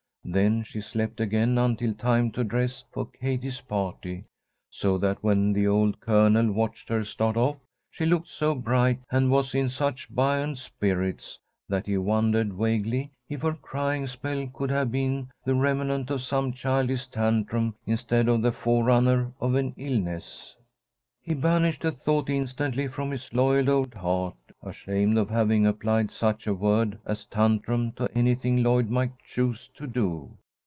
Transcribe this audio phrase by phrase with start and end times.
[0.23, 4.23] Then she slept again until time to dress for Katie's party,
[4.69, 7.57] so that when the old Colonel watched her start off,
[7.89, 13.41] she looked so bright and was in such buoyant spirits that he wondered vaguely if
[13.41, 18.51] her crying spell could have been the remnant of some childish tantrum instead of the
[18.53, 20.55] forerunner of an illness.
[21.23, 24.33] He banished the thought instantly from his loyal old heart,
[24.63, 29.85] ashamed of having applied such a word as tantrum to anything Lloyd might choose to
[29.85, 30.35] do.